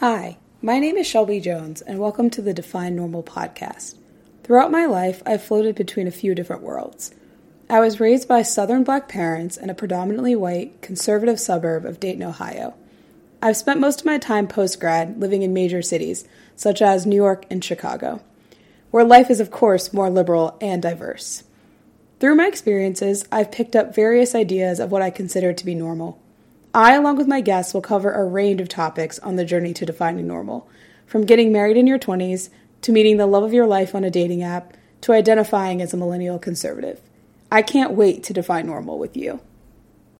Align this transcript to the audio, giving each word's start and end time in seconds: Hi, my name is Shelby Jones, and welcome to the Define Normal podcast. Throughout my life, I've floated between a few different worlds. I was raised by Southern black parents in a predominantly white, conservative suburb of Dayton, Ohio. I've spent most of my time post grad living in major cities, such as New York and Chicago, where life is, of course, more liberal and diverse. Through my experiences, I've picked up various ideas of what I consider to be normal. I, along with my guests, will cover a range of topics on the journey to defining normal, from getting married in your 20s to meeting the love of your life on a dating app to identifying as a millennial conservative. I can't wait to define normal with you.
Hi, 0.00 0.38
my 0.62 0.78
name 0.78 0.96
is 0.96 1.06
Shelby 1.06 1.40
Jones, 1.40 1.82
and 1.82 1.98
welcome 1.98 2.30
to 2.30 2.40
the 2.40 2.54
Define 2.54 2.96
Normal 2.96 3.22
podcast. 3.22 3.96
Throughout 4.42 4.70
my 4.70 4.86
life, 4.86 5.22
I've 5.26 5.42
floated 5.42 5.74
between 5.74 6.06
a 6.06 6.10
few 6.10 6.34
different 6.34 6.62
worlds. 6.62 7.14
I 7.68 7.80
was 7.80 8.00
raised 8.00 8.26
by 8.26 8.40
Southern 8.40 8.82
black 8.82 9.10
parents 9.10 9.58
in 9.58 9.68
a 9.68 9.74
predominantly 9.74 10.34
white, 10.34 10.80
conservative 10.80 11.38
suburb 11.38 11.84
of 11.84 12.00
Dayton, 12.00 12.22
Ohio. 12.22 12.72
I've 13.42 13.58
spent 13.58 13.78
most 13.78 14.00
of 14.00 14.06
my 14.06 14.16
time 14.16 14.48
post 14.48 14.80
grad 14.80 15.20
living 15.20 15.42
in 15.42 15.52
major 15.52 15.82
cities, 15.82 16.26
such 16.56 16.80
as 16.80 17.04
New 17.04 17.16
York 17.16 17.44
and 17.50 17.62
Chicago, 17.62 18.22
where 18.90 19.04
life 19.04 19.28
is, 19.28 19.38
of 19.38 19.50
course, 19.50 19.92
more 19.92 20.08
liberal 20.08 20.56
and 20.62 20.80
diverse. 20.80 21.44
Through 22.20 22.36
my 22.36 22.46
experiences, 22.46 23.26
I've 23.30 23.52
picked 23.52 23.76
up 23.76 23.94
various 23.94 24.34
ideas 24.34 24.80
of 24.80 24.90
what 24.90 25.02
I 25.02 25.10
consider 25.10 25.52
to 25.52 25.64
be 25.66 25.74
normal. 25.74 26.18
I, 26.72 26.94
along 26.94 27.16
with 27.16 27.26
my 27.26 27.40
guests, 27.40 27.74
will 27.74 27.80
cover 27.80 28.12
a 28.12 28.24
range 28.24 28.60
of 28.60 28.68
topics 28.68 29.18
on 29.18 29.36
the 29.36 29.44
journey 29.44 29.74
to 29.74 29.84
defining 29.84 30.28
normal, 30.28 30.68
from 31.04 31.26
getting 31.26 31.50
married 31.50 31.76
in 31.76 31.88
your 31.88 31.98
20s 31.98 32.48
to 32.82 32.92
meeting 32.92 33.16
the 33.16 33.26
love 33.26 33.42
of 33.42 33.52
your 33.52 33.66
life 33.66 33.94
on 33.94 34.04
a 34.04 34.10
dating 34.10 34.42
app 34.42 34.74
to 35.00 35.12
identifying 35.12 35.82
as 35.82 35.92
a 35.92 35.96
millennial 35.96 36.38
conservative. 36.38 37.00
I 37.50 37.62
can't 37.62 37.92
wait 37.92 38.22
to 38.24 38.32
define 38.32 38.66
normal 38.66 38.98
with 38.98 39.16
you. 39.16 39.40